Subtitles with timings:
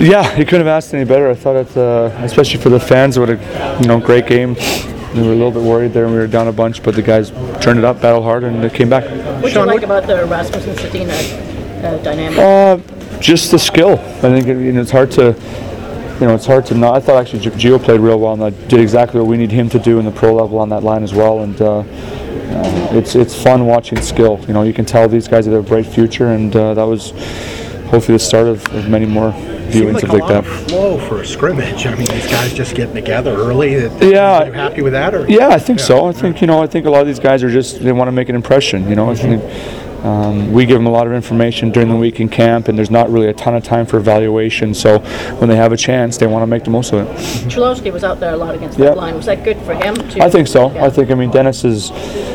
[0.00, 1.28] Yeah, you couldn't have asked any better.
[1.28, 4.54] I thought it, uh, especially for the fans, what a you know great game.
[5.14, 7.02] We were a little bit worried there, and we were down a bunch, but the
[7.02, 7.30] guys
[7.60, 9.04] turned it up, battled hard, and they came back.
[9.42, 12.38] What do you like about the Rasmussen Zadina uh, dynamic?
[12.38, 13.98] Uh, just the skill.
[13.98, 15.34] I think it, you know, it's hard to,
[16.20, 16.94] you know, it's hard to not.
[16.94, 19.50] I thought actually Gi- Gio played real well and I did exactly what we need
[19.52, 21.40] him to do in the pro level on that line as well.
[21.40, 24.42] And uh, uh, it's it's fun watching skill.
[24.48, 27.10] You know, you can tell these guys have a bright future, and uh, that was
[27.90, 29.32] hopefully the start of, of many more
[29.72, 30.68] Seemed viewings like of a like that.
[30.68, 31.86] flow for a scrimmage.
[31.86, 33.72] I mean, these guys just getting together early.
[33.74, 34.42] Yeah.
[34.42, 35.14] Are you happy with that?
[35.14, 35.26] Or?
[35.28, 36.06] Yeah, I think so.
[36.06, 38.08] I think you know, I think a lot of these guys are just they want
[38.08, 38.88] to make an impression.
[38.88, 39.42] You know, I think
[40.04, 42.90] um, we give them a lot of information during the week in camp, and there's
[42.90, 44.72] not really a ton of time for evaluation.
[44.72, 45.00] So
[45.38, 47.16] when they have a chance, they want to make the most of it.
[47.50, 48.86] Cholowski was out there a lot against Yeah.
[48.86, 49.14] that line.
[49.14, 49.94] Was that good for him?
[49.94, 50.72] To, I think so.
[50.72, 50.86] Yeah.
[50.86, 51.90] I think I mean Dennis is,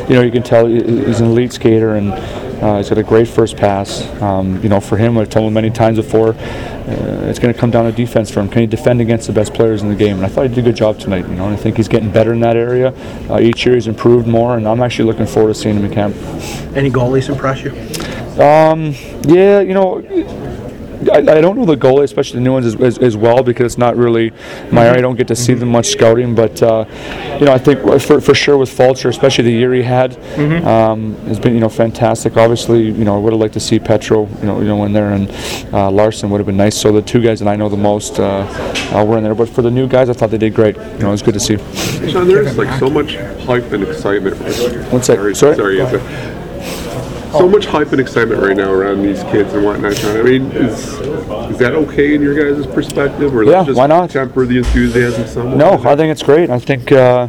[0.08, 2.12] you know, you can tell he's an elite skater and
[2.62, 4.06] uh, he's got a great first pass.
[4.22, 7.58] Um, you know, for him, I've told him many times before, uh, it's going to
[7.58, 8.48] come down to defense for him.
[8.48, 10.16] Can he defend against the best players in the game?
[10.16, 11.28] And I thought he did a good job tonight.
[11.28, 12.94] You know, and I think he's getting better in that area.
[13.28, 15.92] Uh, each year he's improved more, and I'm actually looking forward to seeing him in
[15.92, 16.16] camp.
[16.76, 17.72] Any goalies impress you?
[18.42, 20.00] Um, yeah, you know,
[21.10, 23.66] I, I don't know the goalie, especially the new ones, as, as, as well because
[23.66, 24.32] it's not really
[24.70, 24.98] my area.
[24.98, 26.84] I don't get to see them much scouting, but uh,
[27.38, 30.16] you know, I think for, for sure with Fulcher, especially the year he had,
[30.64, 32.36] um, has been you know fantastic.
[32.36, 34.92] Obviously, you know, I would have liked to see Petro, you know, you know, in
[34.92, 35.30] there, and
[35.72, 36.76] uh, Larson would have been nice.
[36.80, 38.46] So the two guys that I know the most uh,
[38.92, 39.34] uh, were in there.
[39.34, 40.76] But for the new guys, I thought they did great.
[40.76, 41.56] You know, it was good to see.
[42.10, 44.36] Sean, there's like so much hype and excitement.
[44.92, 45.16] One sec.
[45.16, 45.56] Sorry, Sorry?
[47.32, 47.34] Sorry.
[47.34, 50.02] is it- So much hype and excitement right now around these kids and whatnot.
[50.04, 50.94] I mean, is,
[51.50, 54.10] is that okay in your guys' perspective, or Yeah, let's just why not?
[54.10, 55.56] temper the enthusiasm somewhat?
[55.56, 56.50] No, I think it's great.
[56.50, 57.28] I think uh,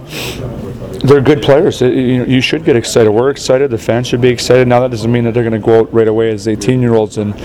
[1.03, 1.79] they're good players.
[1.81, 1.89] You,
[2.25, 3.11] you should get excited.
[3.11, 3.69] We're excited.
[3.69, 4.67] The fans should be excited.
[4.67, 7.35] Now that doesn't mean that they're going to go out right away as 18-year-olds and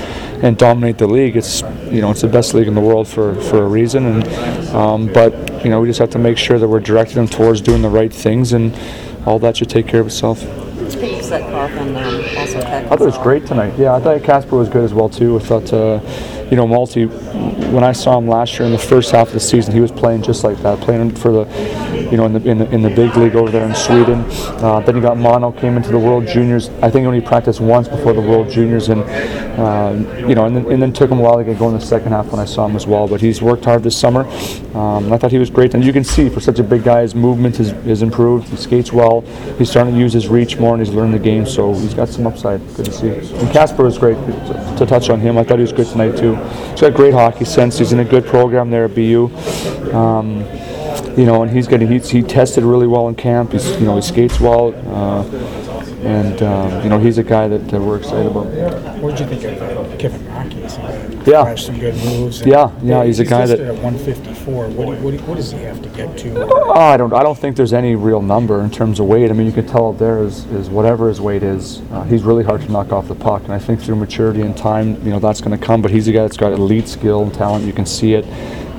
[0.42, 1.36] and dominate the league.
[1.36, 4.06] It's you know it's the best league in the world for for a reason.
[4.06, 7.28] And um, but you know we just have to make sure that we're directing them
[7.28, 8.74] towards doing the right things, and
[9.26, 10.42] all that should take care of itself.
[11.32, 13.72] That Coffin um, also I thought it was great tonight.
[13.78, 15.38] Yeah, I thought Kasper was good as well too.
[15.38, 15.98] I thought, uh,
[16.52, 17.06] you know, Malte.
[17.72, 19.90] When I saw him last year in the first half of the season, he was
[19.90, 22.90] playing just like that, playing for the, you know, in the in the, in the
[22.90, 24.26] big league over there in Sweden.
[24.60, 26.68] Uh, then he got mono, came into the World Juniors.
[26.82, 29.00] I think he only practiced once before the World Juniors, and
[29.58, 31.80] um, you know, and then, and then took him a while to get going in
[31.80, 33.08] the second half when I saw him as well.
[33.08, 34.26] But he's worked hard this summer.
[34.76, 37.00] Um, I thought he was great, and you can see for such a big guy,
[37.00, 38.48] his movement has, has improved.
[38.48, 39.22] He skates well.
[39.56, 41.46] He's starting to use his reach more, and he's learning the game.
[41.46, 42.60] So he's got some upside.
[42.76, 43.08] Good to see.
[43.08, 45.38] And Kasper was great to, to touch on him.
[45.38, 46.41] I thought he was good tonight too.
[46.70, 47.78] He's got great hockey sense.
[47.78, 49.30] He's in a good program there at BU.
[49.92, 50.40] Um,
[51.16, 53.52] you know, and he's getting he's, he tested really well in camp.
[53.52, 55.24] He's you know he skates well, uh,
[56.06, 58.46] and um, you know he's a guy that uh, we're excited about.
[58.98, 60.61] What did you think of Kevin Mackey?
[61.26, 61.44] Yeah.
[61.44, 62.40] Has some good moves.
[62.40, 64.66] and- Yeah, yeah, he's a guy listed that- at 154.
[64.68, 66.46] What, do- what, do- what does he have to get to?
[66.52, 67.12] Oh, I don't.
[67.12, 69.30] I don't think there's any real number in terms of weight.
[69.30, 71.80] I mean, you can tell there is, is whatever his weight is.
[71.92, 74.56] Uh, he's really hard to knock off the puck, and I think through maturity and
[74.56, 75.80] time, you know, that's going to come.
[75.82, 77.64] But he's a guy that's got elite skill and talent.
[77.64, 78.24] You can see it.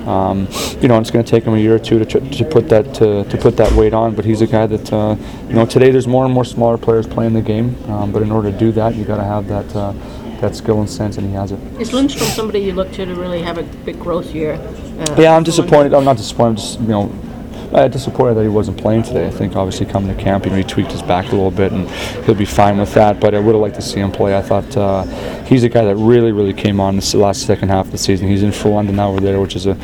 [0.08, 0.50] Um,
[0.82, 2.44] you know, and it's going to take him a year or two to, tr- to
[2.44, 4.16] put that to, to put that weight on.
[4.16, 5.16] But he's a guy that uh,
[5.48, 7.78] you know today there's more and more smaller players playing the game.
[7.90, 9.94] Um, but in order to do that, you got to have that uh,
[10.44, 11.60] that skill and sense, and he has it.
[11.80, 14.54] Is Lindstrom somebody you look to to really have a big growth year?
[14.54, 15.94] Uh, Yeah, I'm disappointed.
[15.94, 16.50] I'm not disappointed.
[16.50, 17.16] I'm just you know,
[17.74, 19.26] uh, disappointed that he wasn't playing today.
[19.26, 21.72] I think obviously coming to camp, you know, he tweaked his back a little bit,
[21.72, 21.90] and
[22.26, 23.20] he'll be fine with that.
[23.20, 24.38] But I would have liked to see him play.
[24.38, 25.04] I thought uh,
[25.46, 28.28] he's a guy that really, really came on this last second half of the season.
[28.28, 29.78] He's in Frölunda now over there, which is a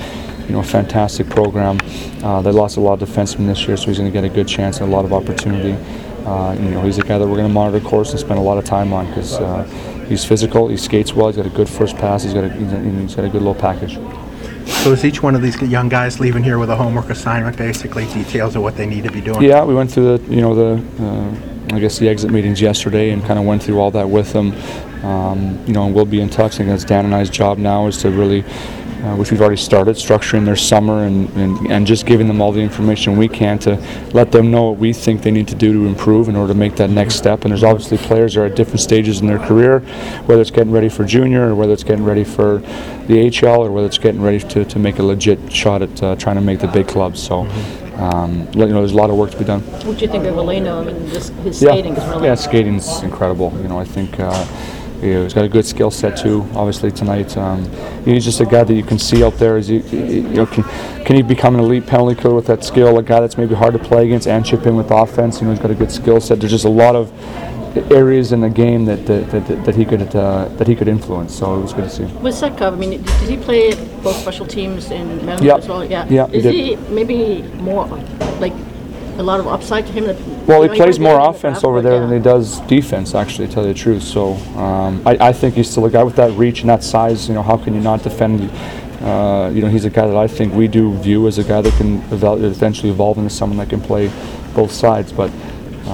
[0.48, 1.80] you know fantastic program.
[2.22, 4.34] Uh, they lost a lot of defensemen this year, so he's going to get a
[4.34, 5.78] good chance and a lot of opportunity.
[6.30, 8.42] Uh, you know, he's a guy that we're going to monitor, course, and spend a
[8.42, 9.64] lot of time on because uh,
[10.08, 12.90] he's physical, he skates well, he's got a good first pass, he's got a, a,
[13.02, 13.96] he's got a good little package.
[14.84, 18.06] So is each one of these young guys leaving here with a homework assignment, basically
[18.14, 19.42] details of what they need to be doing?
[19.42, 23.10] Yeah, we went through the, you know, the, uh, I guess the exit meetings yesterday
[23.10, 24.54] and kind of went through all that with them.
[25.04, 26.56] Um, you know, and we'll be in touch.
[26.56, 28.44] I think that's Dan and I's job now is to really,
[29.04, 32.52] uh, which we've already started, structuring their summer and, and, and just giving them all
[32.52, 33.76] the information we can to
[34.14, 36.60] let them know what we think they need to do to improve in order to
[36.60, 37.44] make that next step.
[37.46, 39.80] And there's obviously players that are at different stages in their career,
[40.26, 42.58] whether it's getting ready for junior or whether it's getting ready for
[43.08, 46.16] the HL or whether it's getting ready to, to make a legit shot at uh,
[46.16, 47.22] trying to make the big clubs.
[47.24, 47.42] So,
[47.96, 49.62] um, you know, there's a lot of work to be done.
[49.62, 50.82] What do you think of Veleno?
[50.82, 51.72] I mean, this, his Yeah.
[51.72, 52.28] skating is really.
[52.28, 53.52] Yeah, skating's incredible.
[53.62, 54.46] You know, I think uh,
[55.02, 56.42] you know, he's got a good skill set too.
[56.56, 57.64] Obviously tonight, um,
[58.04, 59.58] he's just a guy that you can see out there.
[59.58, 60.64] Is he, you know, can,
[61.06, 62.98] can he become an elite penalty killer with that skill?
[62.98, 65.40] A guy that's maybe hard to play against and chip in with offense.
[65.40, 66.40] You know, he's got a good skill set.
[66.40, 67.12] There's just a lot of
[67.92, 71.36] areas in the game that that, that, that he could uh, that he could influence.
[71.38, 72.04] So it was good to see.
[72.04, 75.58] With Setkov, I mean, did did he play both special teams in Medal Yep.
[75.60, 75.86] as well?
[75.86, 76.06] Yeah.
[76.10, 76.54] Yeah, he Is did.
[76.54, 77.86] he maybe more,
[78.40, 78.54] like,
[79.20, 80.06] a lot of upside to him?
[80.06, 80.18] that-
[80.48, 82.00] Well, you he know, plays might be more able to offense over there yeah.
[82.08, 84.02] than he does defense, actually, to tell you the truth.
[84.04, 87.28] So um, I, I think he's still a guy with that reach and that size.
[87.28, 88.50] You know, how can you not defend?
[89.02, 91.62] Uh, you know, he's a guy that I think we do view as a guy
[91.62, 94.12] that can eval- eventually evolve into someone that can play
[94.54, 95.12] both sides.
[95.14, 95.32] But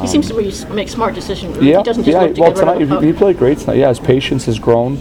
[0.02, 1.58] He seems to make smart decisions.
[1.58, 2.22] yeah, He doesn't just yeah.
[2.24, 3.20] look to well, get rid tonight of he, he puck.
[3.20, 3.78] played great tonight.
[3.78, 4.98] Yeah, his patience has grown,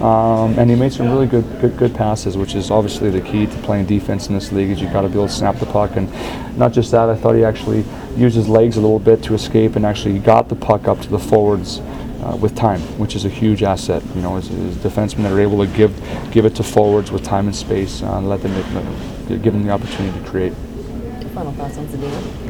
[0.00, 3.46] um, and he made some really good, good, good passes, which is obviously the key
[3.46, 4.70] to playing defense in this league.
[4.70, 6.10] Is you've got to be able to snap the puck, and
[6.58, 7.08] not just that.
[7.08, 7.84] I thought he actually
[8.16, 11.08] used his legs a little bit to escape, and actually got the puck up to
[11.08, 11.80] the forwards.
[12.24, 15.40] Uh, with time, which is a huge asset, you know, as, as defensemen that are
[15.40, 15.92] able to give
[16.32, 19.62] give it to forwards with time and space, uh, and let them uh, give them
[19.62, 20.54] the opportunity to create.
[21.34, 22.44] Final thoughts on Zadina?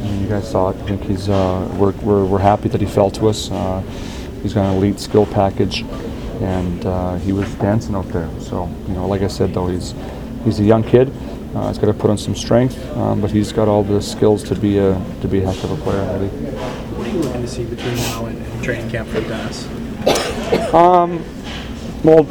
[0.00, 0.76] And you guys saw it.
[0.76, 3.50] I think he's uh, we're, we're, we're happy that he fell to us.
[3.50, 3.82] Uh,
[4.42, 5.84] he's got an elite skill package,
[6.40, 8.28] and uh, he was dancing out there.
[8.40, 9.94] So you know, like I said, though, he's
[10.44, 11.12] he's a young kid.
[11.54, 14.42] Uh, he's got to put on some strength, um, but he's got all the skills
[14.44, 16.30] to be a to be a heck of a player league.
[16.30, 19.66] What are you looking to see between now and, and training camp for Dennis?
[22.04, 22.24] Well,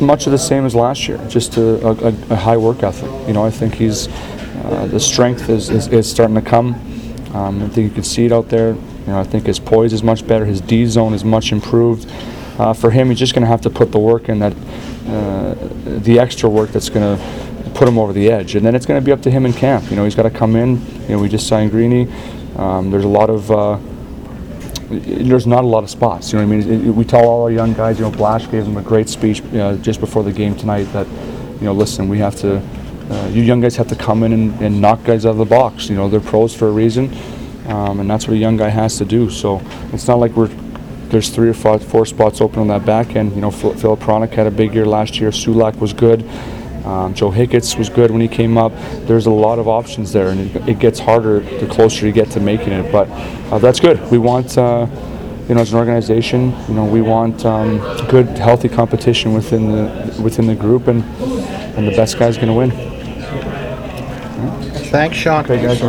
[0.00, 3.10] much of the same as last year, just a, a, a high work ethic.
[3.28, 6.74] You know, I think he's uh, the strength is, is, is starting to come.
[7.34, 8.74] Um, I think you can see it out there.
[8.74, 10.44] You know, I think his poise is much better.
[10.44, 12.10] His D zone is much improved.
[12.58, 14.52] Uh, for him, he's just going to have to put the work in that
[15.08, 15.54] uh,
[16.00, 19.00] the extra work that's going to put him over the edge, and then it's going
[19.00, 19.88] to be up to him in camp.
[19.90, 20.84] You know, he's got to come in.
[21.02, 22.08] You know, we just signed Greeny.
[22.56, 23.78] Um, there's a lot of uh,
[24.90, 26.32] there's not a lot of spots.
[26.32, 26.70] You know what I mean?
[26.82, 27.98] It- it- we tell all our young guys.
[27.98, 30.84] You know, Blash gave them a great speech uh, just before the game tonight.
[30.92, 31.06] That
[31.60, 32.60] you know, listen, we have to.
[33.10, 35.44] Uh, you young guys have to come in and, and knock guys out of the
[35.44, 35.88] box.
[35.88, 37.12] You know, they're pros for a reason,
[37.66, 39.28] um, and that's what a young guy has to do.
[39.30, 39.60] So
[39.92, 40.50] it's not like we're
[41.12, 43.34] there's three or four, four spots open on that back end.
[43.34, 45.30] You know, Phil, Phil Hronek had a big year last year.
[45.30, 46.22] Sulak was good.
[46.86, 48.72] Um, Joe Hicketts was good when he came up.
[49.06, 52.30] There's a lot of options there, and it, it gets harder the closer you get
[52.32, 52.90] to making it.
[52.90, 53.08] But
[53.52, 54.00] uh, that's good.
[54.10, 54.86] We want, uh,
[55.48, 57.78] you know, as an organization, you know, we want um,
[58.08, 61.04] good, healthy competition within the within the group, and
[61.76, 62.70] and the best guy's going to win.
[64.90, 65.44] Thanks, Sean.
[65.44, 65.80] Okay, guys,